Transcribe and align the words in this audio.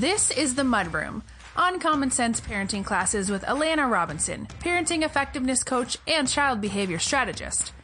This 0.00 0.30
is 0.30 0.54
The 0.54 0.62
Mudroom, 0.62 1.20
Uncommon 1.58 2.10
sense 2.10 2.40
parenting 2.40 2.82
classes 2.82 3.30
with 3.30 3.42
Alana 3.42 3.86
Robinson, 3.90 4.48
parenting 4.60 5.04
effectiveness 5.04 5.62
coach 5.62 5.98
and 6.06 6.26
child 6.26 6.62
behavior 6.62 6.98
strategist. 6.98 7.74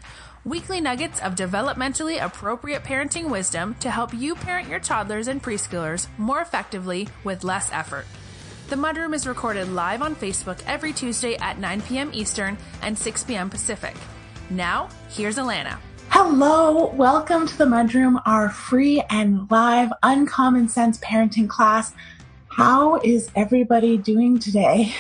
Weekly 0.43 0.81
nuggets 0.81 1.21
of 1.21 1.35
developmentally 1.35 2.25
appropriate 2.25 2.85
parenting 2.85 3.29
wisdom 3.29 3.77
to 3.81 3.91
help 3.91 4.15
you 4.15 4.35
parent 4.35 4.67
your 4.67 4.81
toddlers 4.81 5.29
and 5.29 5.43
preschoolers 5.43 6.07
more 6.17 6.41
effectively 6.41 7.07
with 7.23 7.45
less 7.45 7.71
effort. 7.71 8.07
The 8.71 8.77
Mudroom 8.77 9.15
is 9.15 9.27
recorded 9.27 9.69
live 9.69 10.01
on 10.01 10.17
Facebook 10.17 10.63
every 10.67 10.95
Tuesday 10.95 11.37
at 11.37 11.59
9 11.59 11.83
p.m. 11.83 12.11
Eastern 12.15 12.57
and 12.81 12.97
6 12.97 13.25
p.m. 13.25 13.51
Pacific. 13.51 13.95
Now, 14.49 14.89
here's 15.11 15.37
Alana. 15.37 15.77
Hello, 16.19 16.87
welcome 16.95 17.47
to 17.47 17.59
the 17.59 17.67
Mudroom, 17.67 18.23
our 18.25 18.49
free 18.49 19.03
and 19.11 19.51
live 19.51 19.93
uncommon 20.03 20.67
sense 20.67 20.97
parenting 21.01 21.47
class. 21.47 21.93
How 22.49 22.99
is 23.05 23.29
everybody 23.37 23.99
doing 23.99 24.39
today? 24.39 24.95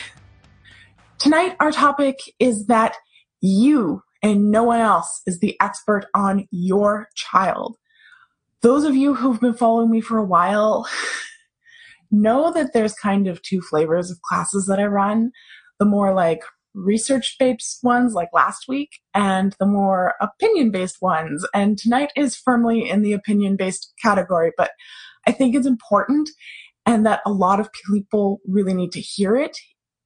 Tonight, 1.17 1.57
our 1.59 1.73
topic 1.73 2.19
is 2.39 2.67
that 2.67 2.97
you 3.41 4.03
and 4.23 4.51
no 4.51 4.63
one 4.63 4.81
else 4.81 5.23
is 5.27 5.41
the 5.41 5.59
expert 5.59 6.05
on 6.13 6.47
your 6.51 7.09
child. 7.15 7.79
Those 8.61 8.85
of 8.85 8.95
you 8.95 9.15
who've 9.15 9.41
been 9.41 9.55
following 9.55 9.91
me 9.91 10.03
for 10.03 10.19
a 10.19 10.23
while 10.23 10.87
know 12.11 12.53
that 12.53 12.75
there's 12.75 12.93
kind 12.93 13.27
of 13.27 13.41
two 13.41 13.63
flavors 13.63 14.11
of 14.11 14.21
classes 14.21 14.67
that 14.67 14.79
I 14.79 14.85
run. 14.85 15.33
The 15.79 15.87
more 15.87 16.13
like 16.13 16.43
research 16.77 17.37
based 17.39 17.81
ones 17.83 18.13
like 18.13 18.29
last 18.33 18.67
week 18.69 19.01
and 19.15 19.57
the 19.59 19.67
more 19.67 20.15
opinion 20.21 20.71
based 20.71 20.99
ones. 21.01 21.45
And 21.55 21.79
tonight 21.79 22.13
is 22.17 22.37
firmly 22.37 22.89
in 22.89 23.03
the 23.03 23.15
opinion 23.15 23.57
based 23.57 23.93
category, 24.03 24.53
but 24.57 24.71
I 25.27 25.33
think 25.33 25.55
it's 25.55 25.67
important 25.67 26.31
and 26.85 27.05
that 27.07 27.21
a 27.27 27.33
lot 27.33 27.59
of 27.59 27.71
people 27.91 28.41
really 28.47 28.75
need 28.75 28.93
to 28.93 29.01
hear 29.01 29.35
it, 29.35 29.59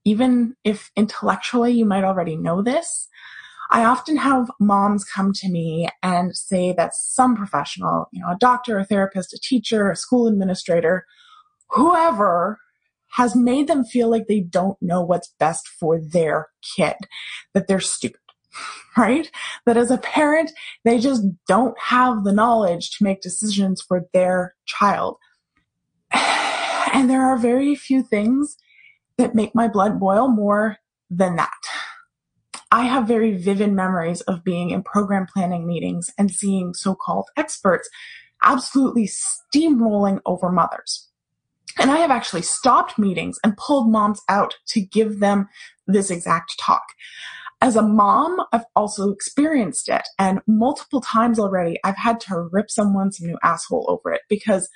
even 0.05 0.55
if 0.65 0.91
intellectually 0.97 1.73
you 1.73 1.85
might 1.85 2.05
already 2.05 2.37
know 2.37 2.63
this. 2.63 3.09
I 3.73 3.85
often 3.85 4.17
have 4.17 4.51
moms 4.59 5.05
come 5.05 5.33
to 5.35 5.49
me 5.49 5.89
and 6.03 6.37
say 6.37 6.73
that 6.73 6.95
some 6.95 7.37
professional, 7.37 8.09
you 8.13 8.21
know, 8.21 8.31
a 8.31 8.39
doctor, 8.39 8.79
a 8.79 8.85
therapist, 8.85 9.33
a 9.33 9.39
teacher, 9.41 9.91
a 9.91 9.97
school 9.97 10.27
administrator, 10.27 11.05
whoever 11.69 12.59
has 13.13 13.35
made 13.35 13.69
them 13.69 13.85
feel 13.85 14.09
like 14.09 14.27
they 14.27 14.41
don't 14.41 14.81
know 14.81 15.03
what's 15.03 15.35
best 15.39 15.69
for 15.69 16.01
their 16.01 16.49
kid, 16.77 16.95
that 17.55 17.67
they're 17.67 17.81
stupid, 17.81 18.21
right? 18.97 19.31
That 19.67 19.77
as 19.77 19.91
a 19.91 19.99
parent, 19.99 20.53
they 20.85 20.99
just 20.99 21.23
don't 21.47 21.79
have 21.79 22.25
the 22.25 22.33
knowledge 22.33 22.91
to 22.93 23.05
make 23.05 23.21
decisions 23.21 23.83
for 23.83 24.07
their 24.13 24.55
child. 24.67 25.17
And 26.93 27.09
there 27.09 27.25
are 27.25 27.39
very 27.39 27.77
few 27.77 28.03
things 28.03 28.57
that 29.17 29.33
make 29.33 29.55
my 29.55 29.69
blood 29.69 30.01
boil 30.01 30.27
more 30.27 30.79
than 31.09 31.37
that. 31.37 31.53
I 32.73 32.85
have 32.85 33.07
very 33.07 33.37
vivid 33.37 33.73
memories 33.73 34.23
of 34.23 34.45
being 34.45 34.71
in 34.71 34.83
program 34.83 35.27
planning 35.33 35.67
meetings 35.67 36.11
and 36.19 36.31
seeing 36.31 36.75
so-called 36.75 37.29
experts 37.37 37.89
absolutely 38.43 39.09
steamrolling 39.09 40.21
over 40.25 40.51
mothers. 40.51 41.10
And 41.79 41.91
I 41.91 41.99
have 41.99 42.11
actually 42.11 42.43
stopped 42.43 42.99
meetings 42.99 43.39
and 43.45 43.57
pulled 43.57 43.91
moms 43.91 44.21
out 44.29 44.55
to 44.69 44.81
give 44.81 45.21
them 45.21 45.49
this 45.87 46.11
exact 46.11 46.59
talk. 46.59 46.83
As 47.63 47.77
a 47.77 47.83
mom, 47.83 48.39
I've 48.53 48.65
also 48.75 49.11
experienced 49.11 49.89
it 49.89 50.03
and 50.19 50.41
multiple 50.47 51.01
times 51.01 51.39
already 51.39 51.79
I've 51.85 51.97
had 51.97 52.19
to 52.21 52.49
rip 52.51 52.71
someone 52.71 53.13
some 53.13 53.27
new 53.27 53.39
asshole 53.43 53.87
over 53.89 54.13
it 54.13 54.23
because 54.29 54.69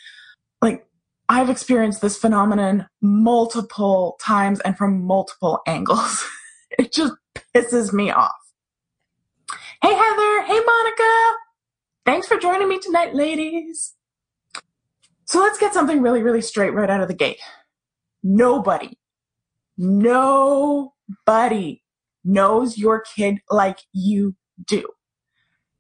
like 0.61 0.87
I've 1.29 1.49
experienced 1.49 2.03
this 2.03 2.19
phenomenon 2.19 2.87
multiple 3.01 4.19
times 4.21 4.61
and 4.61 4.77
from 4.77 5.03
multiple 5.03 5.61
angles. 5.67 6.25
it 6.79 6.93
just 6.93 7.15
pisses 7.55 7.93
me 7.93 8.11
off. 8.11 8.33
Hey 9.83 9.95
Heather, 9.95 10.43
hey 10.43 10.61
Monica. 10.61 11.37
Thanks 12.05 12.27
for 12.27 12.37
joining 12.37 12.69
me 12.69 12.79
tonight, 12.79 13.15
ladies. 13.15 13.95
So 15.35 15.41
let's 15.41 15.59
get 15.59 15.75
something 15.75 16.01
really, 16.01 16.23
really 16.23 16.41
straight 16.41 16.75
right 16.75 16.89
out 16.89 17.01
of 17.01 17.09
the 17.09 17.13
gate. 17.13 17.41
Nobody, 18.23 18.97
nobody 19.77 21.83
knows 22.23 22.79
your 22.79 23.01
kid 23.01 23.41
like 23.51 23.81
you 23.93 24.37
do. 24.65 24.89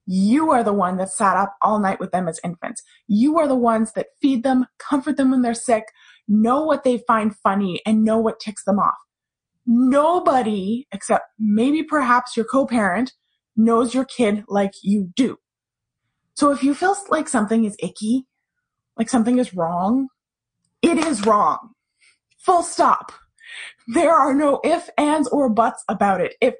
You 0.06 0.50
are 0.50 0.64
the 0.64 0.72
one 0.72 0.96
that 0.96 1.10
sat 1.10 1.36
up 1.36 1.54
all 1.62 1.78
night 1.78 2.00
with 2.00 2.10
them 2.10 2.26
as 2.26 2.40
infants. 2.42 2.82
You 3.06 3.38
are 3.38 3.46
the 3.46 3.54
ones 3.54 3.92
that 3.92 4.08
feed 4.20 4.42
them, 4.42 4.66
comfort 4.80 5.16
them 5.16 5.30
when 5.30 5.42
they're 5.42 5.54
sick, 5.54 5.84
know 6.26 6.64
what 6.64 6.82
they 6.82 7.04
find 7.06 7.36
funny, 7.36 7.80
and 7.86 8.02
know 8.02 8.18
what 8.18 8.40
ticks 8.40 8.64
them 8.64 8.80
off. 8.80 8.98
Nobody, 9.64 10.88
except 10.90 11.26
maybe 11.38 11.84
perhaps 11.84 12.36
your 12.36 12.44
co-parent, 12.44 13.12
knows 13.56 13.94
your 13.94 14.04
kid 14.04 14.42
like 14.48 14.72
you 14.82 15.12
do. 15.14 15.36
So 16.34 16.50
if 16.50 16.64
you 16.64 16.74
feel 16.74 16.96
like 17.08 17.28
something 17.28 17.64
is 17.64 17.76
icky, 17.78 18.26
like 18.96 19.08
something 19.08 19.38
is 19.38 19.54
wrong, 19.54 20.08
it 20.82 20.98
is 20.98 21.26
wrong. 21.26 21.70
Full 22.38 22.62
stop. 22.62 23.12
There 23.88 24.12
are 24.12 24.34
no 24.34 24.60
ifs, 24.64 24.90
ands, 24.98 25.28
or 25.28 25.48
buts 25.48 25.82
about 25.88 26.20
it. 26.20 26.34
If 26.40 26.54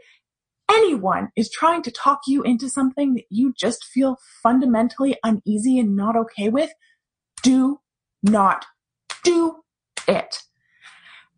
anyone 0.70 1.28
is 1.36 1.50
trying 1.50 1.82
to 1.82 1.90
talk 1.90 2.20
you 2.26 2.42
into 2.42 2.68
something 2.68 3.14
that 3.14 3.24
you 3.30 3.52
just 3.58 3.84
feel 3.84 4.16
fundamentally 4.42 5.16
uneasy 5.22 5.78
and 5.78 5.96
not 5.96 6.16
okay 6.16 6.48
with, 6.48 6.70
do 7.42 7.80
not 8.22 8.64
do 9.22 9.62
it. 10.08 10.38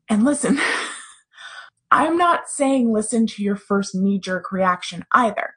And 0.09 0.25
listen, 0.25 0.61
I'm 1.91 2.17
not 2.17 2.49
saying 2.49 2.93
listen 2.93 3.27
to 3.29 3.43
your 3.43 3.57
first 3.57 3.95
knee 3.95 4.19
jerk 4.19 4.53
reaction 4.53 5.05
either. 5.13 5.55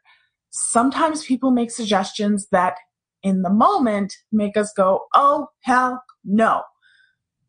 Sometimes 0.51 1.25
people 1.25 1.51
make 1.51 1.71
suggestions 1.71 2.47
that 2.51 2.75
in 3.23 3.41
the 3.41 3.49
moment 3.49 4.13
make 4.31 4.57
us 4.57 4.71
go, 4.75 5.07
oh, 5.13 5.47
hell 5.61 6.03
no. 6.23 6.63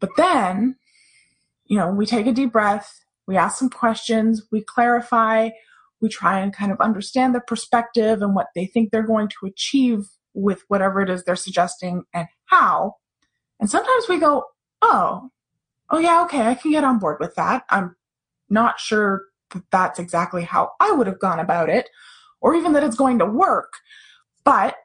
But 0.01 0.11
then, 0.17 0.77
you 1.67 1.77
know, 1.77 1.91
we 1.91 2.07
take 2.07 2.27
a 2.27 2.33
deep 2.33 2.53
breath, 2.53 3.01
we 3.27 3.37
ask 3.37 3.59
some 3.59 3.71
questions, 3.71 4.43
we 4.51 4.63
clarify, 4.63 5.51
we 6.01 6.09
try 6.09 6.41
and 6.41 6.53
kind 6.53 6.73
of 6.73 6.81
understand 6.81 7.35
their 7.35 7.43
perspective 7.43 8.23
and 8.23 8.35
what 8.35 8.49
they 8.55 8.67
think 8.67 8.91
they're 8.91 9.03
going 9.03 9.29
to 9.29 9.47
achieve 9.47 10.07
with 10.35 10.65
whatever 10.69 11.01
it 11.01 11.11
is 11.11 11.25
they're 11.25 11.37
suggesting 11.37 12.05
and 12.15 12.29
how. 12.47 12.97
And 13.59 13.69
sometimes 13.69 14.09
we 14.09 14.19
go, 14.19 14.45
oh, 14.81 15.31
oh 15.91 15.99
yeah, 15.99 16.23
okay, 16.25 16.43
I 16.43 16.55
can 16.55 16.71
get 16.71 16.85
on 16.85 16.99
board 16.99 17.19
with 17.21 17.35
that. 17.35 17.65
I'm 17.69 17.97
not 18.49 18.81
sure 18.81 19.25
that 19.51 19.65
that's 19.71 19.99
exactly 19.99 20.45
how 20.45 20.71
I 20.81 20.93
would 20.93 21.07
have 21.07 21.19
gone 21.19 21.41
about 21.41 21.69
it 21.69 21.89
or 22.41 22.55
even 22.55 22.73
that 22.73 22.85
it's 22.85 22.97
going 22.97 23.19
to 23.19 23.27
work. 23.27 23.73
But 24.45 24.77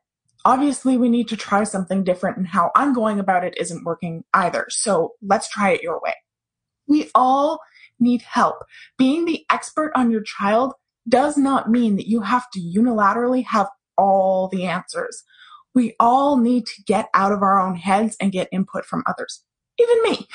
obviously 0.46 0.96
we 0.96 1.10
need 1.10 1.28
to 1.28 1.36
try 1.36 1.64
something 1.64 2.04
different 2.04 2.38
and 2.38 2.48
how 2.48 2.72
I'm 2.76 2.94
going 2.94 3.20
about 3.20 3.44
it 3.44 3.58
isn't 3.58 3.84
working 3.84 4.24
either. 4.34 4.68
So 4.70 5.14
let's 5.22 5.50
try 5.50 5.72
it 5.72 5.82
your 5.82 6.00
way. 6.02 6.14
We 6.88 7.10
all 7.16 7.60
need 8.00 8.22
help. 8.22 8.58
Being 8.98 9.26
the 9.26 9.44
expert 9.52 9.92
on 9.96 10.12
your 10.12 10.22
child 10.22 10.74
does 11.10 11.38
not 11.38 11.70
mean 11.70 11.96
that 11.98 12.08
you 12.08 12.22
have 12.22 12.50
to 12.52 12.60
unilaterally 12.60 13.44
have 13.46 13.68
all 13.98 14.48
the 14.48 14.66
answers. 14.66 15.24
We 15.74 15.96
all 16.00 16.38
need 16.38 16.68
to 16.68 16.84
get 16.84 17.10
out 17.14 17.32
of 17.32 17.42
our 17.42 17.60
own 17.60 17.76
heads 17.76 18.16
and 18.22 18.32
get 18.32 18.48
input 18.52 18.86
from 18.86 19.04
others. 19.08 19.44
Even 19.80 20.04
me. 20.04 20.28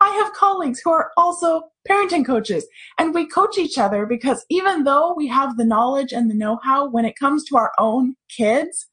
I 0.00 0.08
have 0.10 0.32
colleagues 0.32 0.80
who 0.82 0.90
are 0.90 1.10
also 1.16 1.62
parenting 1.88 2.26
coaches 2.26 2.66
and 2.98 3.14
we 3.14 3.26
coach 3.26 3.58
each 3.58 3.78
other 3.78 4.06
because 4.06 4.44
even 4.50 4.84
though 4.84 5.14
we 5.16 5.28
have 5.28 5.56
the 5.56 5.64
knowledge 5.64 6.12
and 6.12 6.30
the 6.30 6.34
know-how 6.34 6.88
when 6.88 7.04
it 7.04 7.18
comes 7.18 7.44
to 7.44 7.56
our 7.56 7.72
own 7.78 8.14
kids, 8.28 8.86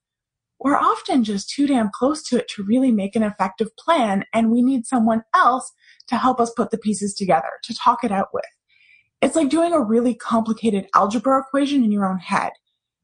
we're 0.60 0.78
often 0.78 1.24
just 1.24 1.50
too 1.50 1.66
damn 1.66 1.90
close 1.94 2.22
to 2.24 2.38
it 2.38 2.48
to 2.50 2.64
really 2.64 2.92
make 2.92 3.16
an 3.16 3.24
effective 3.24 3.76
plan 3.78 4.24
and 4.34 4.52
we 4.52 4.62
need 4.62 4.86
someone 4.86 5.24
else 5.34 5.72
to 6.08 6.18
help 6.18 6.40
us 6.40 6.54
put 6.56 6.70
the 6.70 6.78
pieces 6.78 7.16
together, 7.16 7.50
to 7.64 7.74
talk 7.74 8.04
it 8.04 8.12
out 8.12 8.28
with. 8.34 8.46
It's 9.22 9.36
like 9.36 9.50
doing 9.50 9.74
a 9.74 9.82
really 9.82 10.14
complicated 10.14 10.88
algebra 10.96 11.42
equation 11.42 11.84
in 11.84 11.92
your 11.92 12.06
own 12.06 12.20
head. 12.20 12.52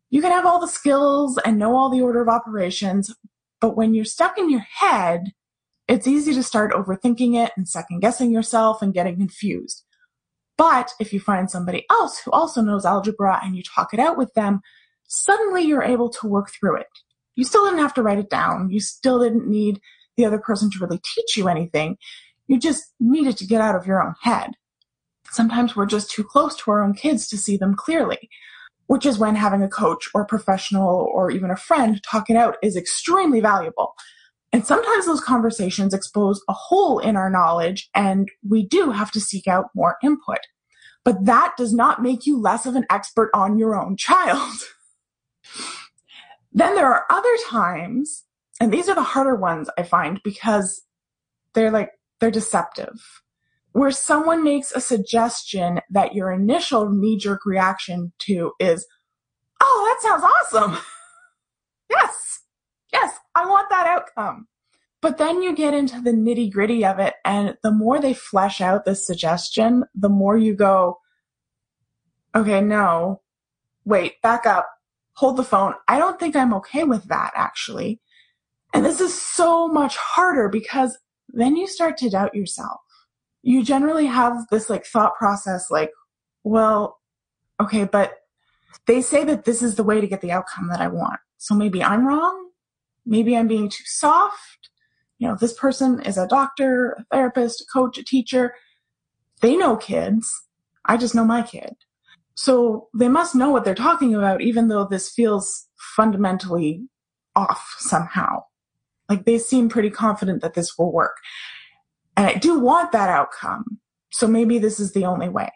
You 0.10 0.22
can 0.22 0.32
have 0.32 0.46
all 0.46 0.60
the 0.60 0.68
skills 0.68 1.38
and 1.46 1.58
know 1.58 1.76
all 1.76 1.90
the 1.90 2.02
order 2.02 2.22
of 2.22 2.30
operations, 2.30 3.14
but 3.60 3.76
when 3.76 3.94
you're 3.94 4.06
stuck 4.06 4.38
in 4.38 4.50
your 4.50 4.66
head, 4.80 5.32
it's 5.88 6.08
easy 6.08 6.34
to 6.34 6.44
start 6.44 6.74
overthinking 6.74 7.42
it 7.42 7.52
and 7.56 7.68
second 7.68 8.02
guessing 8.02 8.32
yourself 8.32 8.82
and 8.82 8.94
getting 8.94 9.18
confused. 9.18 9.84
But 10.58 10.92
if 11.00 11.14
you 11.14 11.20
find 11.20 11.50
somebody 11.50 11.86
else 11.90 12.20
who 12.20 12.32
also 12.32 12.62
knows 12.62 12.86
algebra 12.86 13.40
and 13.44 13.56
you 13.56 13.64
talk 13.64 13.94
it 13.94 14.00
out 14.00 14.18
with 14.18 14.34
them, 14.34 14.62
suddenly 15.08 15.62
you're 15.64 15.84
able 15.84 16.10
to 16.10 16.28
work 16.28 16.52
through 16.52 16.78
it. 16.78 16.88
You 17.36 17.44
still 17.44 17.64
didn't 17.66 17.80
have 17.80 17.94
to 17.94 18.04
write 18.04 18.18
it 18.18 18.30
down. 18.30 18.72
You 18.72 18.80
still 18.80 19.20
didn't 19.20 19.48
need 19.48 19.80
the 20.18 20.26
other 20.26 20.40
person 20.40 20.72
to 20.72 20.80
really 20.80 21.00
teach 21.16 21.38
you 21.38 21.48
anything. 21.48 21.98
You 22.48 22.60
just 22.60 22.84
needed 23.00 23.38
to 23.38 23.46
get 23.46 23.62
out 23.62 23.76
of 23.76 23.86
your 23.86 24.02
own 24.02 24.16
head. 24.24 24.52
Sometimes 25.30 25.76
we're 25.76 25.86
just 25.86 26.10
too 26.10 26.24
close 26.24 26.56
to 26.58 26.72
our 26.72 26.84
own 26.84 26.94
kids 26.94 27.28
to 27.28 27.38
see 27.38 27.56
them 27.56 27.76
clearly, 27.76 28.30
which 28.88 29.06
is 29.06 29.20
when 29.20 29.36
having 29.36 29.62
a 29.62 29.70
coach 29.70 30.10
or 30.16 30.26
professional 30.26 31.10
or 31.14 31.30
even 31.30 31.52
a 31.52 31.56
friend 31.56 32.02
talk 32.04 32.30
it 32.30 32.36
out 32.36 32.58
is 32.64 32.76
extremely 32.76 33.42
valuable 33.42 33.94
And 34.54 34.66
sometimes 34.66 35.06
those 35.06 35.22
conversations 35.22 35.94
expose 35.94 36.42
a 36.48 36.54
hole 36.54 37.00
in 37.00 37.16
our 37.16 37.30
knowledge 37.30 37.90
and 37.94 38.30
we 38.48 38.66
do 38.66 38.92
have 38.92 39.12
to 39.12 39.20
seek 39.20 39.48
out 39.48 39.66
more 39.76 39.98
input. 40.04 40.40
But 41.04 41.26
that 41.26 41.54
does 41.58 41.74
not 41.74 42.02
make 42.02 42.26
you 42.26 42.38
less 42.38 42.66
of 42.66 42.76
an 42.76 42.86
expert 42.90 43.30
on 43.34 43.58
your 43.58 43.80
own 43.80 43.96
child. 43.98 44.58
then 46.52 46.76
there 46.76 46.92
are 46.92 47.06
other 47.10 47.34
times, 47.50 48.26
and 48.60 48.74
these 48.74 48.90
are 48.90 48.96
the 48.96 49.04
harder 49.04 49.36
ones 49.36 49.70
I 49.78 49.84
find 49.84 50.20
because 50.24 50.82
they're 51.54 51.72
like, 51.72 51.92
they're 52.20 52.30
deceptive, 52.30 53.00
where 53.72 53.92
someone 53.92 54.44
makes 54.44 54.72
a 54.72 54.82
suggestion 54.82 55.80
that 55.90 56.14
your 56.14 56.30
initial 56.30 56.90
knee 56.90 57.18
jerk 57.18 57.46
reaction 57.46 58.12
to 58.20 58.52
is, 58.60 58.86
oh, 59.62 59.98
that 60.02 60.10
sounds 60.10 60.24
awesome. 60.24 60.78
yes, 61.90 62.42
yes, 62.92 63.18
I 63.34 63.46
want 63.46 63.70
that 63.70 63.88
outcome. 64.16 64.36
Um, 64.36 64.48
but 65.02 65.18
then 65.18 65.42
you 65.44 65.56
get 65.56 65.74
into 65.74 66.02
the 66.02 66.12
nitty 66.12 66.52
gritty 66.52 66.84
of 66.84 67.00
it, 67.00 67.14
and 67.24 67.56
the 67.62 67.72
more 67.72 68.00
they 68.00 68.14
flesh 68.14 68.62
out 68.62 68.86
the 68.86 68.96
suggestion, 68.96 69.84
the 69.94 70.10
more 70.10 70.38
you 70.38 70.56
go, 70.56 71.00
okay, 72.36 72.62
no, 72.62 73.22
wait, 73.86 74.22
back 74.22 74.46
up, 74.46 74.68
hold 75.14 75.38
the 75.38 75.44
phone. 75.44 75.76
I 75.88 76.00
don't 76.00 76.20
think 76.20 76.36
I'm 76.36 76.54
okay 76.56 76.84
with 76.84 77.06
that, 77.06 77.32
actually. 77.36 78.02
And 78.74 78.84
this 78.84 79.00
is 79.00 79.20
so 79.20 79.68
much 79.68 79.96
harder 79.98 80.50
because 80.50 80.98
then 81.30 81.56
you 81.56 81.68
start 81.68 81.98
to 81.98 82.10
doubt 82.10 82.36
yourself. 82.36 82.82
You 83.44 83.64
generally 83.64 84.08
have 84.08 84.48
this 84.50 84.70
like 84.70 84.86
thought 84.86 85.16
process 85.16 85.70
like, 85.72 85.92
well, 86.44 87.00
okay, 87.62 87.86
but 87.86 88.16
they 88.88 89.02
say 89.02 89.24
that 89.26 89.46
this 89.46 89.62
is 89.62 89.76
the 89.76 89.84
way 89.84 90.02
to 90.02 90.08
get 90.08 90.22
the 90.22 90.32
outcome 90.32 90.68
that 90.70 90.82
I 90.82 90.88
want. 90.88 91.20
So 91.38 91.56
maybe 91.56 91.84
I'm 91.84 92.06
wrong. 92.06 92.47
Maybe 93.08 93.36
I'm 93.36 93.48
being 93.48 93.70
too 93.70 93.86
soft. 93.86 94.70
You 95.18 95.28
know, 95.28 95.38
this 95.40 95.54
person 95.54 96.02
is 96.02 96.18
a 96.18 96.28
doctor, 96.28 96.98
a 97.00 97.06
therapist, 97.12 97.62
a 97.62 97.66
coach, 97.72 97.98
a 97.98 98.04
teacher. 98.04 98.54
They 99.42 99.56
know 99.56 99.78
kids. 99.78 100.32
I 100.86 100.98
just 100.98 101.16
know 101.16 101.26
my 101.26 101.42
kid. 101.42 101.76
So 102.36 102.90
they 102.94 103.10
must 103.10 103.34
know 103.34 103.50
what 103.50 103.66
they're 103.66 103.74
talking 103.74 104.14
about, 104.14 104.42
even 104.42 104.68
though 104.68 104.86
this 104.86 105.10
feels 105.10 105.68
fundamentally 105.96 106.84
off 107.36 107.76
somehow. 107.80 108.44
Like 109.10 109.26
they 109.26 109.40
seem 109.40 109.70
pretty 109.70 109.90
confident 109.90 110.42
that 110.42 110.54
this 110.54 110.78
will 110.78 110.92
work. 110.92 111.18
And 112.16 112.28
I 112.28 112.34
do 112.34 112.60
want 112.60 112.92
that 112.92 113.10
outcome. 113.10 113.80
So 114.12 114.28
maybe 114.28 114.60
this 114.60 114.80
is 114.80 114.94
the 114.94 115.06
only 115.06 115.30
way. 115.30 115.50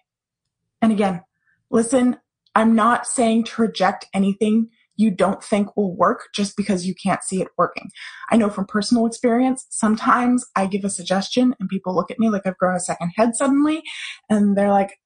And 0.81 0.92
again, 0.92 1.21
listen, 1.69 2.18
I'm 2.56 2.75
not 2.75 3.06
saying 3.06 3.45
to 3.45 3.62
reject 3.62 4.07
anything 4.13 4.69
you 5.01 5.12
don't 5.12 5.44
think 5.44 5.75
will 5.75 5.95
work 5.95 6.30
just 6.33 6.56
because 6.56 6.86
you 6.86 6.94
can't 6.95 7.24
see 7.24 7.42
it 7.42 7.48
working. 7.57 7.89
I 8.30 8.38
know 8.38 8.50
from 8.50 8.65
personal 8.65 9.06
experience, 9.06 9.65
sometimes 9.69 10.45
I 10.56 10.68
give 10.68 10.86
a 10.86 10.89
suggestion 10.89 11.56
and 11.59 11.69
people 11.69 11.95
look 11.95 12.12
at 12.12 12.19
me 12.19 12.30
like 12.30 12.44
I've 12.45 12.57
grown 12.57 12.75
a 12.75 12.80
second 12.80 13.12
head 13.15 13.36
suddenly 13.36 13.81
and 14.30 14.56
they're 14.56 14.71
like, 14.71 15.00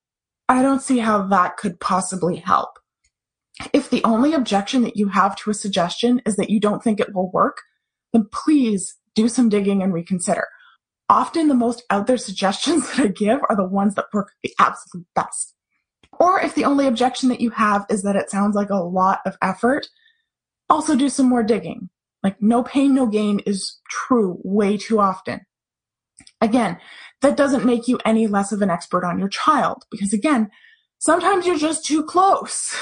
I 0.50 0.62
don't 0.62 0.82
see 0.82 1.00
how 1.00 1.26
that 1.28 1.58
could 1.58 1.80
possibly 1.80 2.36
help. 2.36 2.70
If 3.74 3.90
the 3.90 4.04
only 4.04 4.34
objection 4.34 4.84
that 4.84 4.98
you 4.98 5.08
have 5.08 5.36
to 5.38 5.50
a 5.50 5.54
suggestion 5.54 6.22
is 6.26 6.36
that 6.36 6.50
you 6.50 6.60
don't 6.60 6.84
think 6.84 7.00
it 7.00 7.16
will 7.16 7.32
work, 7.32 7.58
then 8.12 8.28
please 8.32 8.98
do 9.16 9.30
some 9.30 9.50
digging 9.50 9.82
and 9.82 9.94
reconsider. 9.94 10.48
Often 11.08 11.48
the 11.48 11.54
most 11.56 11.84
out 11.90 12.08
there 12.08 12.18
suggestions 12.30 12.90
that 12.92 13.06
I 13.06 13.08
give 13.08 13.40
are 13.50 13.56
the 13.56 13.68
ones 13.68 13.96
that 13.96 14.06
work 14.14 14.34
the 14.44 14.54
absolute 14.60 15.08
best. 15.16 15.55
Or 16.20 16.40
if 16.40 16.56
the 16.56 16.66
only 16.66 16.88
objection 16.88 17.30
that 17.30 17.42
you 17.42 17.50
have 17.52 17.86
is 17.90 18.04
that 18.04 18.16
it 18.16 18.30
sounds 18.30 18.56
like 18.56 18.70
a 18.70 18.76
lot 18.76 19.20
of 19.26 19.38
effort, 19.42 19.88
also 20.70 20.96
do 20.96 21.10
some 21.10 21.28
more 21.28 21.44
digging. 21.44 21.90
Like 22.24 22.42
no 22.42 22.64
pain, 22.64 22.96
no 22.96 23.06
gain 23.06 23.40
is 23.46 23.80
true 23.90 24.40
way 24.44 24.78
too 24.78 25.00
often. 25.00 25.42
Again, 26.42 26.78
that 27.22 27.38
doesn't 27.38 27.66
make 27.66 27.88
you 27.88 28.00
any 28.06 28.28
less 28.28 28.52
of 28.52 28.62
an 28.62 28.70
expert 28.70 29.06
on 29.06 29.20
your 29.20 29.30
child 29.30 29.84
because 29.92 30.14
again, 30.14 30.50
sometimes 30.98 31.46
you're 31.46 31.58
just 31.58 31.86
too 31.86 32.04
close 32.04 32.76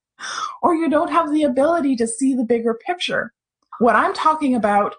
or 0.62 0.74
you 0.74 0.88
don't 0.88 1.10
have 1.10 1.32
the 1.32 1.42
ability 1.42 1.96
to 1.96 2.06
see 2.06 2.34
the 2.34 2.44
bigger 2.44 2.74
picture. 2.74 3.32
What 3.78 3.96
I'm 3.96 4.14
talking 4.14 4.54
about 4.54 4.94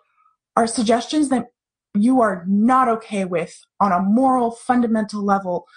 are 0.55 0.67
suggestions 0.67 1.29
that 1.29 1.47
you 1.95 2.21
are 2.21 2.43
not 2.47 2.87
okay 2.87 3.25
with 3.25 3.65
on 3.79 3.91
a 3.91 3.99
moral, 3.99 4.51
fundamental 4.51 5.23
level 5.23 5.67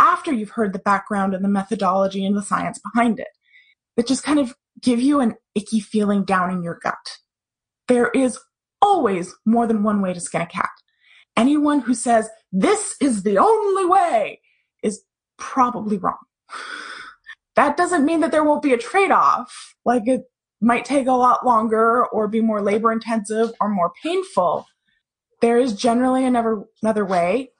after 0.00 0.32
you've 0.32 0.50
heard 0.50 0.72
the 0.72 0.78
background 0.80 1.34
and 1.34 1.44
the 1.44 1.48
methodology 1.48 2.24
and 2.24 2.36
the 2.36 2.42
science 2.42 2.80
behind 2.92 3.20
it. 3.20 3.28
That 3.96 4.06
just 4.06 4.24
kind 4.24 4.38
of 4.38 4.54
give 4.80 5.00
you 5.00 5.20
an 5.20 5.34
icky 5.54 5.78
feeling 5.78 6.24
down 6.24 6.50
in 6.50 6.62
your 6.62 6.78
gut. 6.82 7.18
There 7.86 8.08
is 8.10 8.38
always 8.80 9.34
more 9.44 9.66
than 9.66 9.82
one 9.82 10.00
way 10.00 10.14
to 10.14 10.20
skin 10.20 10.40
a 10.40 10.46
cat. 10.46 10.70
Anyone 11.36 11.80
who 11.80 11.94
says 11.94 12.30
this 12.50 12.96
is 13.00 13.22
the 13.22 13.38
only 13.38 13.84
way 13.84 14.40
is 14.82 15.02
probably 15.38 15.98
wrong. 15.98 16.18
That 17.56 17.76
doesn't 17.76 18.06
mean 18.06 18.20
that 18.20 18.30
there 18.32 18.44
won't 18.44 18.62
be 18.62 18.72
a 18.72 18.78
trade 18.78 19.10
off. 19.10 19.74
Like 19.84 20.04
it 20.06 20.22
might 20.62 20.84
take 20.84 21.06
a 21.06 21.12
lot 21.12 21.44
longer 21.44 22.06
or 22.06 22.26
be 22.26 22.40
more 22.40 22.62
labor 22.62 22.90
intensive 22.90 23.50
or 23.60 23.68
more 23.68 23.92
painful. 24.02 24.66
There 25.42 25.58
is 25.58 25.74
generally 25.74 26.24
another, 26.24 26.62
another 26.82 27.04
way. 27.04 27.50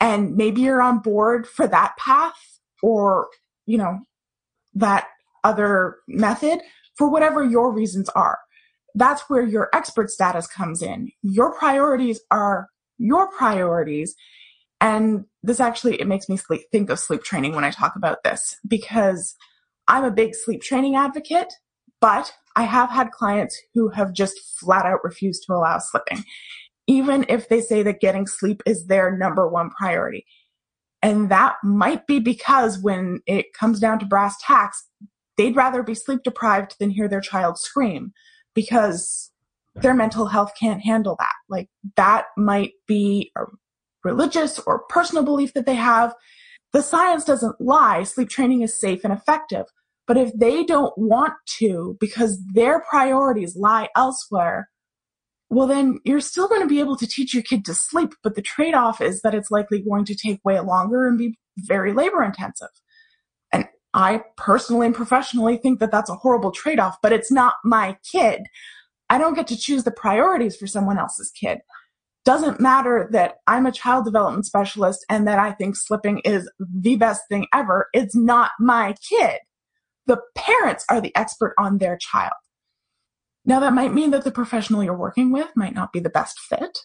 And 0.00 0.36
maybe 0.36 0.62
you're 0.62 0.82
on 0.82 0.98
board 0.98 1.46
for 1.46 1.66
that 1.66 1.96
path 1.96 2.60
or, 2.82 3.28
you 3.66 3.78
know, 3.78 4.00
that 4.74 5.06
other 5.42 5.96
method 6.08 6.60
for 6.96 7.08
whatever 7.08 7.44
your 7.44 7.72
reasons 7.72 8.08
are. 8.10 8.38
That's 8.94 9.22
where 9.28 9.44
your 9.44 9.70
expert 9.72 10.10
status 10.10 10.46
comes 10.46 10.82
in. 10.82 11.10
Your 11.22 11.54
priorities 11.54 12.20
are 12.30 12.68
your 12.98 13.30
priorities. 13.32 14.14
And 14.80 15.24
this 15.42 15.60
actually, 15.60 16.00
it 16.00 16.06
makes 16.06 16.28
me 16.28 16.36
sleep, 16.36 16.62
think 16.70 16.90
of 16.90 16.98
sleep 16.98 17.22
training 17.22 17.54
when 17.54 17.64
I 17.64 17.70
talk 17.70 17.96
about 17.96 18.22
this 18.22 18.56
because 18.66 19.34
I'm 19.88 20.04
a 20.04 20.10
big 20.10 20.34
sleep 20.34 20.62
training 20.62 20.96
advocate 20.96 21.52
but 22.04 22.34
I 22.54 22.64
have 22.64 22.90
had 22.90 23.12
clients 23.12 23.58
who 23.72 23.88
have 23.88 24.12
just 24.12 24.38
flat 24.60 24.84
out 24.84 25.02
refused 25.02 25.44
to 25.46 25.54
allow 25.54 25.78
slipping, 25.78 26.22
even 26.86 27.24
if 27.28 27.48
they 27.48 27.60
say 27.60 27.82
that 27.82 28.00
getting 28.00 28.26
sleep 28.26 28.62
is 28.66 28.86
their 28.86 29.16
number 29.16 29.48
one 29.48 29.70
priority. 29.70 30.26
And 31.02 31.30
that 31.30 31.56
might 31.62 32.06
be 32.06 32.18
because 32.18 32.78
when 32.78 33.20
it 33.26 33.52
comes 33.58 33.80
down 33.80 33.98
to 33.98 34.06
brass 34.06 34.36
tacks, 34.40 34.88
they'd 35.36 35.56
rather 35.56 35.82
be 35.82 35.94
sleep 35.94 36.22
deprived 36.22 36.76
than 36.78 36.90
hear 36.90 37.08
their 37.08 37.20
child 37.20 37.58
scream 37.58 38.12
because 38.54 39.30
their 39.74 39.94
mental 39.94 40.26
health 40.26 40.52
can't 40.58 40.82
handle 40.82 41.16
that. 41.18 41.32
Like 41.48 41.68
that 41.96 42.26
might 42.36 42.72
be 42.86 43.32
a 43.36 43.42
religious 44.04 44.58
or 44.60 44.84
personal 44.88 45.24
belief 45.24 45.52
that 45.54 45.66
they 45.66 45.74
have. 45.74 46.14
The 46.72 46.82
science 46.82 47.24
doesn't 47.24 47.60
lie. 47.60 48.04
Sleep 48.04 48.28
training 48.28 48.62
is 48.62 48.78
safe 48.78 49.04
and 49.04 49.12
effective. 49.12 49.66
But 50.06 50.16
if 50.16 50.32
they 50.34 50.64
don't 50.64 50.96
want 50.96 51.34
to 51.58 51.96
because 51.98 52.38
their 52.52 52.80
priorities 52.80 53.56
lie 53.56 53.88
elsewhere, 53.96 54.68
well, 55.54 55.66
then 55.66 55.98
you're 56.04 56.20
still 56.20 56.48
going 56.48 56.60
to 56.60 56.66
be 56.66 56.80
able 56.80 56.96
to 56.96 57.06
teach 57.06 57.34
your 57.34 57.42
kid 57.42 57.64
to 57.66 57.74
sleep. 57.74 58.14
But 58.22 58.34
the 58.34 58.42
trade 58.42 58.74
off 58.74 59.00
is 59.00 59.22
that 59.22 59.34
it's 59.34 59.50
likely 59.50 59.80
going 59.80 60.04
to 60.06 60.14
take 60.14 60.44
way 60.44 60.58
longer 60.60 61.06
and 61.06 61.18
be 61.18 61.38
very 61.58 61.92
labor 61.92 62.22
intensive. 62.22 62.68
And 63.52 63.66
I 63.92 64.22
personally 64.36 64.86
and 64.86 64.94
professionally 64.94 65.56
think 65.56 65.80
that 65.80 65.90
that's 65.90 66.10
a 66.10 66.14
horrible 66.16 66.50
trade 66.50 66.80
off, 66.80 66.96
but 67.02 67.12
it's 67.12 67.30
not 67.30 67.54
my 67.64 67.96
kid. 68.10 68.42
I 69.10 69.18
don't 69.18 69.34
get 69.34 69.46
to 69.48 69.56
choose 69.56 69.84
the 69.84 69.90
priorities 69.90 70.56
for 70.56 70.66
someone 70.66 70.98
else's 70.98 71.30
kid. 71.30 71.58
Doesn't 72.24 72.58
matter 72.58 73.08
that 73.12 73.36
I'm 73.46 73.66
a 73.66 73.72
child 73.72 74.06
development 74.06 74.46
specialist 74.46 75.04
and 75.10 75.28
that 75.28 75.38
I 75.38 75.52
think 75.52 75.76
slipping 75.76 76.20
is 76.20 76.50
the 76.58 76.96
best 76.96 77.22
thing 77.28 77.46
ever. 77.52 77.88
It's 77.92 78.16
not 78.16 78.52
my 78.58 78.94
kid 79.08 79.40
the 80.06 80.20
parents 80.34 80.84
are 80.90 81.00
the 81.00 81.14
expert 81.16 81.54
on 81.58 81.78
their 81.78 81.96
child. 81.96 82.32
Now, 83.44 83.60
that 83.60 83.74
might 83.74 83.92
mean 83.92 84.10
that 84.10 84.24
the 84.24 84.30
professional 84.30 84.82
you're 84.82 84.96
working 84.96 85.30
with 85.30 85.48
might 85.54 85.74
not 85.74 85.92
be 85.92 86.00
the 86.00 86.10
best 86.10 86.38
fit. 86.40 86.78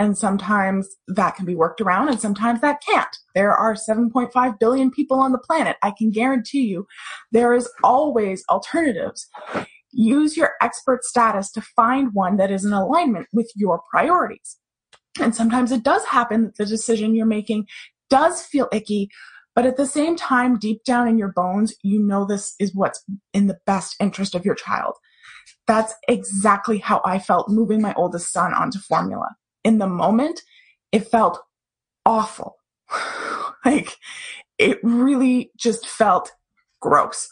And 0.00 0.16
sometimes 0.16 0.88
that 1.08 1.34
can 1.34 1.44
be 1.44 1.56
worked 1.56 1.80
around 1.80 2.08
and 2.08 2.20
sometimes 2.20 2.60
that 2.60 2.80
can't. 2.88 3.16
There 3.34 3.52
are 3.52 3.74
7.5 3.74 4.58
billion 4.60 4.90
people 4.90 5.18
on 5.18 5.32
the 5.32 5.38
planet. 5.38 5.76
I 5.82 5.92
can 5.96 6.10
guarantee 6.10 6.62
you 6.62 6.86
there 7.32 7.52
is 7.52 7.68
always 7.82 8.44
alternatives. 8.48 9.28
Use 9.90 10.36
your 10.36 10.52
expert 10.60 11.02
status 11.02 11.50
to 11.52 11.60
find 11.60 12.14
one 12.14 12.36
that 12.36 12.50
is 12.50 12.64
in 12.64 12.72
alignment 12.72 13.26
with 13.32 13.50
your 13.56 13.82
priorities. 13.90 14.58
And 15.20 15.34
sometimes 15.34 15.72
it 15.72 15.82
does 15.82 16.04
happen 16.04 16.44
that 16.44 16.56
the 16.56 16.66
decision 16.66 17.16
you're 17.16 17.26
making 17.26 17.66
does 18.08 18.42
feel 18.42 18.68
icky, 18.72 19.08
but 19.56 19.66
at 19.66 19.76
the 19.76 19.86
same 19.86 20.14
time, 20.14 20.58
deep 20.58 20.84
down 20.84 21.08
in 21.08 21.18
your 21.18 21.32
bones, 21.32 21.74
you 21.82 22.00
know 22.00 22.24
this 22.24 22.54
is 22.60 22.72
what's 22.74 23.02
in 23.34 23.48
the 23.48 23.58
best 23.66 23.96
interest 23.98 24.36
of 24.36 24.44
your 24.44 24.54
child. 24.54 24.94
That's 25.68 25.94
exactly 26.08 26.78
how 26.78 27.00
I 27.04 27.20
felt 27.20 27.50
moving 27.50 27.80
my 27.80 27.94
oldest 27.94 28.32
son 28.32 28.54
onto 28.54 28.80
formula. 28.80 29.36
In 29.62 29.78
the 29.78 29.86
moment, 29.86 30.40
it 30.90 31.08
felt 31.08 31.40
awful. 32.04 32.56
like 33.64 33.96
it 34.58 34.78
really 34.82 35.52
just 35.56 35.86
felt 35.86 36.32
gross. 36.80 37.28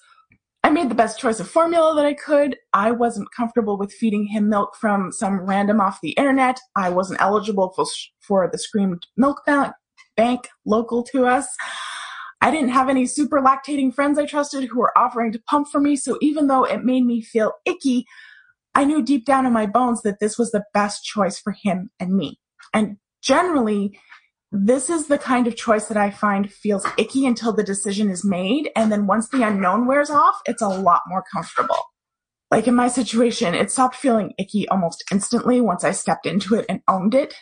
I 0.63 0.71
made 0.71 0.91
the 0.91 0.97
best 0.97 1.19
choice 1.19 1.41
of 1.41 1.49
formula 1.49 1.95
that 1.95 2.05
I 2.05 2.13
could. 2.13 2.57
I 2.73 2.91
wasn't 2.91 3.33
comfortable 3.35 3.79
with 3.79 3.93
feeding 3.93 4.27
him 4.27 4.49
milk 4.49 4.77
from 4.77 5.13
some 5.13 5.41
random 5.41 5.81
off 5.81 6.01
the 6.03 6.11
internet. 6.11 6.61
I 6.75 6.91
wasn't 6.91 7.23
eligible 7.23 7.73
for, 7.75 7.87
for 8.21 8.49
the 8.51 8.59
screamed 8.59 9.07
milk 9.17 9.43
bank, 9.47 9.75
bank 10.17 10.49
local 10.67 11.05
to 11.05 11.25
us. 11.27 11.47
I 12.41 12.51
didn't 12.51 12.71
have 12.71 12.89
any 12.89 13.07
super 13.07 13.41
lactating 13.41 13.95
friends 13.95 14.19
I 14.19 14.27
trusted 14.27 14.65
who 14.65 14.81
were 14.81 14.97
offering 14.97 15.33
to 15.33 15.43
pump 15.49 15.69
for 15.69 15.81
me. 15.81 15.97
So 15.97 16.19
even 16.21 16.47
though 16.47 16.65
it 16.65 16.85
made 16.85 17.05
me 17.05 17.23
feel 17.23 17.53
icky, 17.65 18.07
I 18.75 18.85
knew 18.85 19.03
deep 19.03 19.25
down 19.25 19.47
in 19.47 19.53
my 19.53 19.67
bones 19.67 20.03
that 20.03 20.21
this 20.21 20.39
was 20.39 20.51
the 20.51 20.65
best 20.75 21.03
choice 21.03 21.39
for 21.39 21.53
him 21.53 21.91
and 21.99 22.15
me. 22.15 22.39
And 22.75 22.99
generally, 23.23 23.99
this 24.53 24.91
is 24.91 25.09
the 25.09 25.19
kind 25.19 25.47
of 25.47 25.57
choice 25.57 25.87
that 25.87 25.97
I 25.97 26.11
find 26.11 26.53
feels 26.53 26.87
icky 26.99 27.27
until 27.27 27.53
the 27.53 27.65
decision 27.65 28.11
is 28.11 28.25
made. 28.25 28.71
And 28.77 28.93
then 28.93 29.07
once 29.07 29.29
the 29.29 29.43
unknown 29.43 29.87
wears 29.87 30.11
off, 30.11 30.39
it's 30.47 30.63
a 30.63 30.69
lot 30.69 31.03
more 31.09 31.25
comfortable. 31.33 31.79
Like 32.51 32.69
in 32.69 32.75
my 32.75 32.89
situation, 32.89 33.55
it 33.55 33.71
stopped 33.71 33.97
feeling 33.97 34.35
icky 34.39 34.69
almost 34.69 35.05
instantly 35.11 35.61
once 35.61 35.83
I 35.83 35.91
stepped 35.91 36.27
into 36.27 36.55
it 36.55 36.67
and 36.69 36.81
owned 36.87 37.15
it. 37.15 37.35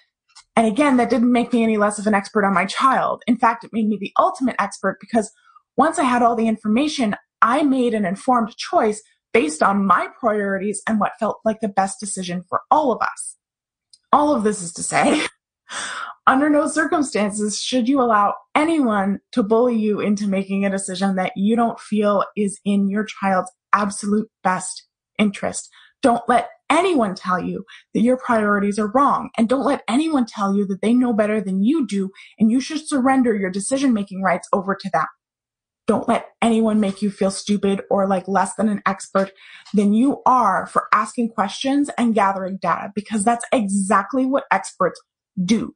And 0.56 0.66
again, 0.66 0.96
that 0.99 1.11
didn't 1.11 1.32
make 1.32 1.52
me 1.52 1.62
any 1.62 1.76
less 1.76 1.99
of 1.99 2.06
an 2.06 2.14
expert 2.14 2.44
on 2.44 2.54
my 2.54 2.64
child. 2.64 3.23
In 3.26 3.37
fact, 3.37 3.64
it 3.64 3.73
made 3.73 3.88
me 3.88 3.99
the 4.00 4.12
ultimate 4.18 4.56
expert 4.58 4.99
because 5.00 5.32
once 5.76 5.99
I 5.99 6.04
had 6.04 6.23
all 6.23 6.37
the 6.37 6.49
information, 6.49 7.16
I 7.42 7.62
made 7.62 7.94
an 7.94 8.04
informed 8.04 8.56
choice 8.56 9.02
based 9.32 9.62
on 9.62 9.84
my 9.84 10.08
priorities 10.20 10.80
and 10.87 11.00
what 11.00 11.18
felt 11.18 11.40
like 11.44 11.61
the 11.61 11.68
best 11.68 11.99
decision 11.99 12.44
for 12.49 12.61
all 12.70 12.92
of 12.92 13.02
us. 13.02 13.37
All 14.12 14.32
of 14.32 14.44
this 14.44 14.62
is 14.62 14.73
to 14.75 14.82
say, 14.84 15.23
under 16.26 16.49
no 16.49 16.68
circumstances 16.68 17.61
should 17.61 17.88
you 17.88 18.00
allow 18.00 18.34
anyone 18.54 19.18
to 19.32 19.42
bully 19.42 19.76
you 19.76 20.00
into 20.00 20.28
making 20.28 20.64
a 20.64 20.70
decision 20.70 21.16
that 21.16 21.32
you 21.34 21.56
don't 21.56 21.80
feel 21.80 22.25
is 22.37 22.61
in 22.64 22.88
your 22.88 23.04
child's 23.04 23.50
absolute 23.73 24.30
best 24.44 24.87
interest. 25.18 25.68
Don't 26.00 26.23
let 26.28 26.49
anyone 26.74 27.14
tell 27.14 27.40
you 27.40 27.64
that 27.94 28.00
your 28.00 28.16
priorities 28.16 28.78
are 28.78 28.90
wrong. 28.90 29.30
And 29.38 29.48
don't 29.48 29.64
let 29.64 29.82
anyone 29.88 30.26
tell 30.26 30.54
you 30.56 30.66
that 30.66 30.82
they 30.82 30.92
know 30.92 31.12
better 31.12 31.40
than 31.40 31.62
you 31.62 31.86
do 31.86 32.10
and 32.38 32.50
you 32.50 32.60
should 32.60 32.86
surrender 32.86 33.34
your 33.34 33.50
decision 33.50 33.92
making 33.92 34.22
rights 34.22 34.48
over 34.52 34.74
to 34.74 34.90
them. 34.92 35.06
Don't 35.86 36.08
let 36.08 36.28
anyone 36.40 36.80
make 36.80 37.02
you 37.02 37.10
feel 37.10 37.30
stupid 37.30 37.82
or 37.90 38.06
like 38.08 38.26
less 38.26 38.54
than 38.54 38.68
an 38.68 38.82
expert 38.86 39.32
than 39.74 39.92
you 39.92 40.22
are 40.24 40.66
for 40.66 40.88
asking 40.92 41.28
questions 41.30 41.90
and 41.98 42.14
gathering 42.14 42.58
data 42.60 42.90
because 42.94 43.22
that's 43.22 43.44
exactly 43.52 44.24
what 44.24 44.44
experts 44.50 45.00
do. 45.44 45.74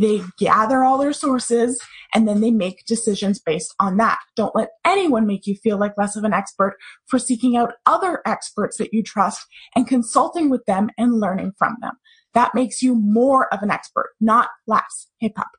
They 0.00 0.22
gather 0.38 0.84
all 0.84 0.98
their 0.98 1.12
sources 1.12 1.80
and 2.14 2.26
then 2.26 2.40
they 2.40 2.50
make 2.50 2.84
decisions 2.86 3.38
based 3.38 3.74
on 3.80 3.96
that. 3.98 4.18
Don't 4.36 4.54
let 4.54 4.70
anyone 4.84 5.26
make 5.26 5.46
you 5.46 5.54
feel 5.56 5.78
like 5.78 5.96
less 5.96 6.16
of 6.16 6.24
an 6.24 6.32
expert 6.32 6.76
for 7.06 7.18
seeking 7.18 7.56
out 7.56 7.74
other 7.86 8.22
experts 8.26 8.76
that 8.78 8.92
you 8.92 9.02
trust 9.02 9.46
and 9.74 9.86
consulting 9.86 10.50
with 10.50 10.64
them 10.66 10.90
and 10.98 11.20
learning 11.20 11.52
from 11.58 11.76
them. 11.80 11.92
That 12.34 12.54
makes 12.54 12.82
you 12.82 12.94
more 12.94 13.52
of 13.52 13.62
an 13.62 13.70
expert, 13.70 14.10
not 14.20 14.48
less. 14.66 15.08
Hey 15.18 15.28
pup. 15.28 15.50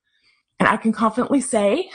And 0.60 0.68
I 0.68 0.78
can 0.78 0.92
confidently 0.92 1.42
say 1.42 1.90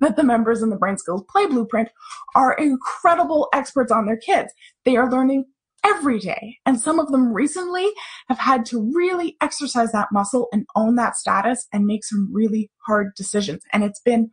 that 0.00 0.16
the 0.16 0.24
members 0.24 0.62
in 0.62 0.70
the 0.70 0.76
Brain 0.76 0.98
Skills 0.98 1.24
Play 1.28 1.46
Blueprint 1.46 1.90
are 2.34 2.54
incredible 2.54 3.48
experts 3.54 3.92
on 3.92 4.06
their 4.06 4.16
kids. 4.16 4.52
They 4.84 4.96
are 4.96 5.10
learning 5.10 5.44
every 5.84 6.18
day. 6.18 6.58
And 6.66 6.80
some 6.80 6.98
of 6.98 7.08
them 7.08 7.32
recently 7.32 7.88
have 8.28 8.38
had 8.38 8.64
to 8.66 8.92
really 8.94 9.36
exercise 9.40 9.92
that 9.92 10.08
muscle 10.12 10.48
and 10.52 10.66
own 10.76 10.96
that 10.96 11.16
status 11.16 11.66
and 11.72 11.86
make 11.86 12.04
some 12.04 12.28
really 12.32 12.70
hard 12.86 13.12
decisions. 13.16 13.62
And 13.72 13.84
it's 13.84 14.00
been 14.00 14.30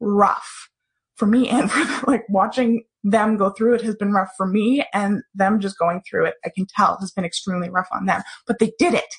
rough 0.00 0.68
for 1.16 1.26
me 1.26 1.48
and 1.48 1.70
for 1.70 2.06
like 2.10 2.24
watching 2.28 2.82
them 3.04 3.36
go 3.36 3.50
through 3.50 3.74
it 3.74 3.82
has 3.82 3.94
been 3.96 4.12
rough 4.12 4.30
for 4.36 4.46
me 4.46 4.84
and 4.92 5.22
them 5.34 5.60
just 5.60 5.78
going 5.78 6.02
through 6.08 6.26
it. 6.26 6.34
I 6.44 6.50
can 6.54 6.66
tell 6.66 6.96
has 7.00 7.12
been 7.12 7.24
extremely 7.24 7.70
rough 7.70 7.88
on 7.92 8.06
them, 8.06 8.22
but 8.46 8.58
they 8.58 8.72
did 8.78 8.94
it 8.94 9.14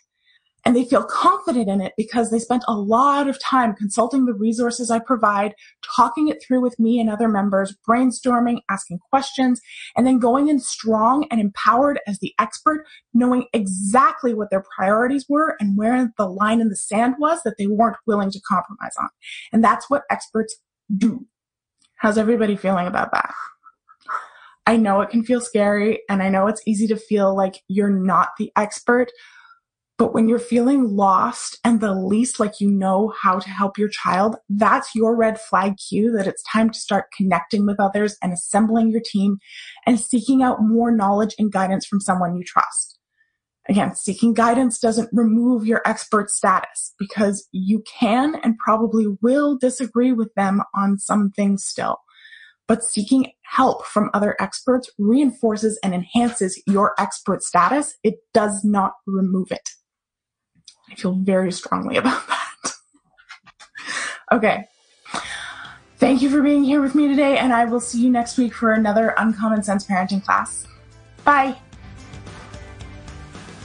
and 0.66 0.76
they 0.76 0.84
feel 0.84 1.04
confident 1.04 1.70
in 1.70 1.82
it 1.82 1.94
because 1.98 2.30
they 2.30 2.40
spent 2.40 2.64
a 2.68 2.74
lot 2.74 3.28
of 3.28 3.42
time 3.42 3.74
consulting 3.74 4.26
the 4.26 4.34
resources 4.34 4.92
I 4.92 5.00
provide, 5.00 5.56
talking 5.96 6.28
it 6.28 6.44
through 6.44 6.62
with 6.62 6.78
me 6.80 7.00
and 7.00 7.10
other 7.10 7.28
members, 7.28 7.76
brainstorming, 7.88 8.60
asking 8.70 9.00
questions, 9.10 9.62
and 9.96 10.06
then 10.06 10.20
going 10.20 10.50
in 10.50 10.60
strong 10.60 11.28
and 11.32 11.40
empowered 11.40 12.00
as 12.08 12.20
the 12.20 12.34
expert, 12.40 12.86
knowing 13.14 13.46
exactly 13.54 14.34
what 14.34 14.50
their 14.50 14.64
priorities 14.76 15.26
were 15.30 15.56
and 15.60 15.78
where 15.78 16.12
the 16.18 16.28
line 16.28 16.62
in 16.62 16.70
the 16.70 16.76
sand 16.76 17.16
was 17.20 17.42
that 17.44 17.56
they 17.58 17.68
weren't 17.68 17.98
willing 18.06 18.32
to 18.32 18.42
compromise 18.42 18.94
on. 19.00 19.10
And 19.54 19.64
that's 19.64 19.90
what 19.90 20.04
experts 20.10 20.58
do. 20.98 21.26
How's 21.96 22.18
everybody 22.18 22.56
feeling 22.56 22.88
about 22.88 23.12
that? 23.12 23.34
I 24.66 24.78
know 24.78 25.02
it 25.02 25.10
can 25.10 25.24
feel 25.24 25.42
scary 25.42 26.02
and 26.10 26.22
I 26.22 26.30
know 26.30 26.46
it's 26.46 26.62
easy 26.68 26.86
to 26.88 26.96
feel 26.96 27.36
like 27.36 27.64
you're 27.68 27.90
not 27.90 28.30
the 28.38 28.52
expert, 28.56 29.12
but 30.00 30.14
when 30.14 30.30
you're 30.30 30.40
feeling 30.40 30.96
lost 30.96 31.60
and 31.66 31.82
the 31.82 31.94
least 31.94 32.40
like 32.40 32.62
you 32.62 32.72
know 32.72 33.14
how 33.22 33.38
to 33.38 33.50
help 33.50 33.78
your 33.78 33.90
child, 33.90 34.38
that's 34.48 34.96
your 34.96 35.14
red 35.14 35.40
flag 35.40 35.76
cue 35.76 36.10
that 36.14 36.26
it's 36.26 36.42
time 36.44 36.70
to 36.70 36.80
start 36.80 37.12
connecting 37.16 37.66
with 37.66 37.82
others 37.82 38.16
and 38.24 38.32
assembling 38.32 38.90
your 38.90 39.02
team 39.04 39.40
and 39.86 40.00
seeking 40.00 40.42
out 40.42 40.62
more 40.62 40.90
knowledge 40.90 41.36
and 41.38 41.52
guidance 41.52 41.86
from 41.86 42.00
someone 42.00 42.38
you 42.38 42.46
trust. 42.46 42.98
Again, 43.68 43.94
seeking 43.94 44.34
guidance 44.34 44.80
doesn't 44.80 45.10
remove 45.12 45.66
your 45.66 45.82
expert 45.86 46.32
status 46.32 46.96
because 46.98 47.46
you 47.52 47.84
can 47.86 48.36
and 48.42 48.58
probably 48.58 49.06
will 49.22 49.58
disagree 49.58 50.14
with 50.14 50.34
them 50.36 50.62
on 50.74 50.98
some 50.98 51.30
things 51.32 51.66
still. 51.66 51.98
But 52.70 52.86
seeking 52.86 53.34
help 53.44 53.86
from 53.86 54.12
other 54.14 54.38
experts 54.40 54.90
reinforces 54.98 55.78
and 55.84 55.94
enhances 55.94 56.62
your 56.68 56.94
expert 56.98 57.44
status. 57.44 57.98
It 58.02 58.20
does 58.34 58.64
not 58.64 58.94
remove 59.06 59.52
it. 59.52 59.70
I 60.92 60.96
feel 60.96 61.14
very 61.14 61.52
strongly 61.52 61.98
about 62.04 62.26
that. 62.28 62.74
okay. 64.32 64.66
Thank 65.98 66.22
you 66.22 66.30
for 66.30 66.42
being 66.42 66.64
here 66.64 66.82
with 66.82 66.96
me 66.96 67.10
today, 67.10 67.38
and 67.38 67.52
I 67.52 67.66
will 67.66 67.82
see 67.82 68.02
you 68.02 68.10
next 68.10 68.38
week 68.38 68.54
for 68.54 68.72
another 68.72 69.14
Uncommon 69.18 69.64
Sense 69.64 69.86
Parenting 69.86 70.24
class. 70.24 70.66
Bye. 71.26 71.58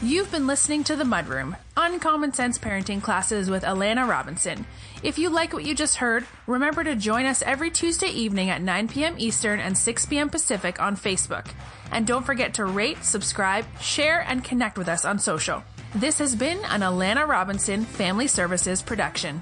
You've 0.02 0.30
been 0.30 0.46
listening 0.46 0.84
to 0.84 0.96
The 0.96 1.04
Mudroom, 1.04 1.56
Uncommon 1.76 2.32
Sense 2.34 2.58
Parenting 2.58 3.00
classes 3.00 3.48
with 3.48 3.62
Alana 3.62 4.06
Robinson. 4.06 4.66
If 5.02 5.16
you 5.16 5.30
like 5.30 5.52
what 5.52 5.64
you 5.64 5.74
just 5.74 5.96
heard, 5.96 6.26
remember 6.46 6.82
to 6.82 6.96
join 6.96 7.24
us 7.24 7.40
every 7.42 7.70
Tuesday 7.70 8.08
evening 8.08 8.50
at 8.50 8.60
9 8.60 8.88
p.m. 8.88 9.14
Eastern 9.16 9.60
and 9.60 9.78
6 9.78 10.06
p.m. 10.06 10.28
Pacific 10.28 10.82
on 10.82 10.96
Facebook. 10.96 11.46
And 11.92 12.06
don't 12.06 12.26
forget 12.26 12.52
to 12.54 12.64
rate, 12.64 13.04
subscribe, 13.04 13.64
share, 13.80 14.20
and 14.20 14.42
connect 14.42 14.76
with 14.76 14.88
us 14.88 15.04
on 15.04 15.18
social. 15.18 15.62
This 15.94 16.18
has 16.18 16.34
been 16.34 16.58
an 16.64 16.80
Alana 16.80 17.24
Robinson 17.24 17.84
Family 17.84 18.26
Services 18.26 18.82
production. 18.82 19.40